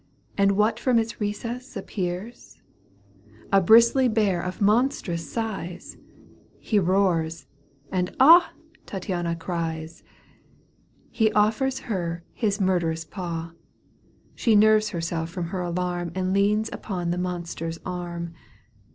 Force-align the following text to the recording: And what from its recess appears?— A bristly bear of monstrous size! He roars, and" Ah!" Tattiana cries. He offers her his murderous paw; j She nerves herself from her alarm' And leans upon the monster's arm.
And 0.35 0.53
what 0.53 0.79
from 0.79 0.97
its 0.97 1.21
recess 1.21 1.77
appears?— 1.77 2.59
A 3.53 3.61
bristly 3.61 4.07
bear 4.07 4.41
of 4.41 4.59
monstrous 4.59 5.31
size! 5.31 5.95
He 6.59 6.79
roars, 6.79 7.45
and" 7.91 8.09
Ah!" 8.19 8.51
Tattiana 8.87 9.35
cries. 9.37 10.01
He 11.11 11.31
offers 11.33 11.81
her 11.81 12.23
his 12.33 12.59
murderous 12.59 13.05
paw; 13.05 13.51
j 13.51 13.55
She 14.33 14.55
nerves 14.55 14.89
herself 14.89 15.29
from 15.29 15.49
her 15.49 15.61
alarm' 15.61 16.11
And 16.15 16.33
leans 16.33 16.67
upon 16.73 17.11
the 17.11 17.19
monster's 17.19 17.77
arm. 17.85 18.33